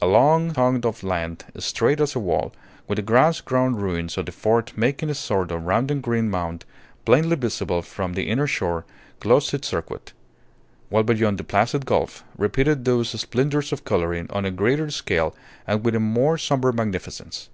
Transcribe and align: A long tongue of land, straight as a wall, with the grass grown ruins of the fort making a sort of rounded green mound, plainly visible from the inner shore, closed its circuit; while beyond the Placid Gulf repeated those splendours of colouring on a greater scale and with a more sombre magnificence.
A 0.00 0.06
long 0.06 0.54
tongue 0.54 0.86
of 0.86 1.02
land, 1.02 1.44
straight 1.58 2.00
as 2.00 2.14
a 2.14 2.18
wall, 2.18 2.54
with 2.88 2.96
the 2.96 3.02
grass 3.02 3.42
grown 3.42 3.74
ruins 3.74 4.16
of 4.16 4.24
the 4.24 4.32
fort 4.32 4.72
making 4.78 5.10
a 5.10 5.14
sort 5.14 5.50
of 5.50 5.62
rounded 5.66 6.00
green 6.00 6.30
mound, 6.30 6.64
plainly 7.04 7.36
visible 7.36 7.82
from 7.82 8.14
the 8.14 8.30
inner 8.30 8.46
shore, 8.46 8.86
closed 9.20 9.52
its 9.52 9.68
circuit; 9.68 10.14
while 10.88 11.02
beyond 11.02 11.36
the 11.36 11.44
Placid 11.44 11.84
Gulf 11.84 12.24
repeated 12.38 12.86
those 12.86 13.10
splendours 13.20 13.74
of 13.74 13.84
colouring 13.84 14.26
on 14.30 14.46
a 14.46 14.50
greater 14.50 14.90
scale 14.90 15.36
and 15.66 15.84
with 15.84 15.94
a 15.94 16.00
more 16.00 16.38
sombre 16.38 16.72
magnificence. 16.72 17.50